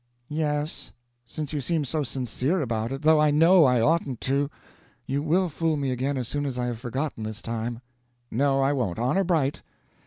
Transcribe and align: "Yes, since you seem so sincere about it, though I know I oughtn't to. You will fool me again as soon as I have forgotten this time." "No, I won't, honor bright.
"Yes, 0.29 0.91
since 1.27 1.53
you 1.53 1.61
seem 1.61 1.85
so 1.85 2.01
sincere 2.01 2.59
about 2.59 2.91
it, 2.91 3.03
though 3.03 3.21
I 3.21 3.29
know 3.29 3.65
I 3.65 3.79
oughtn't 3.81 4.19
to. 4.21 4.49
You 5.05 5.21
will 5.21 5.47
fool 5.47 5.77
me 5.77 5.91
again 5.91 6.17
as 6.17 6.27
soon 6.27 6.47
as 6.47 6.57
I 6.57 6.65
have 6.65 6.79
forgotten 6.79 7.21
this 7.21 7.39
time." 7.43 7.81
"No, 8.31 8.61
I 8.61 8.73
won't, 8.73 8.97
honor 8.97 9.23
bright. 9.23 9.61